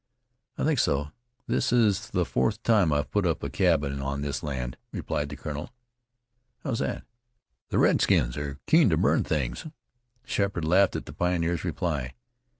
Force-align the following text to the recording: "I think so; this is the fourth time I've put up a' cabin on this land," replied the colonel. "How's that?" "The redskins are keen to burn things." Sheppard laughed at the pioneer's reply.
"I 0.57 0.63
think 0.63 0.79
so; 0.79 1.11
this 1.45 1.71
is 1.71 2.09
the 2.09 2.25
fourth 2.25 2.63
time 2.63 2.91
I've 2.91 3.11
put 3.11 3.27
up 3.27 3.43
a' 3.43 3.51
cabin 3.51 4.01
on 4.01 4.23
this 4.23 4.41
land," 4.41 4.75
replied 4.91 5.29
the 5.29 5.35
colonel. 5.35 5.75
"How's 6.63 6.79
that?" 6.79 7.03
"The 7.69 7.77
redskins 7.77 8.35
are 8.35 8.57
keen 8.65 8.89
to 8.89 8.97
burn 8.97 9.23
things." 9.23 9.67
Sheppard 10.25 10.65
laughed 10.65 10.95
at 10.95 11.05
the 11.05 11.13
pioneer's 11.13 11.63
reply. 11.63 12.15